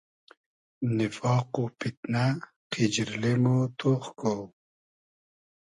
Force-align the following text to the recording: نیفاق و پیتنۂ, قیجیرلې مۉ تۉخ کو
نیفاق 0.95 1.49
و 1.61 1.63
پیتنۂ, 1.79 2.27
قیجیرلې 2.71 3.33
مۉ 3.41 3.45
تۉخ 3.77 4.03
کو 4.19 4.35